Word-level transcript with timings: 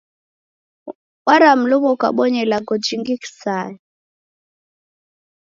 Waramluma 1.27 1.89
ukabonya 1.95 2.39
ilagho 2.45 2.73
jingi 2.85 3.13
kisaya. 3.21 3.77